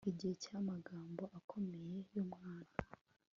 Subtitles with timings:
[0.11, 2.71] igihe cyamagambo akomeye yumwana